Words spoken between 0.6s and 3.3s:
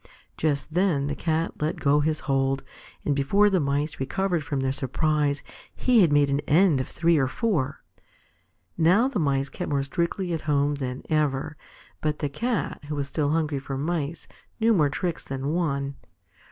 then the Cat let go his hold, and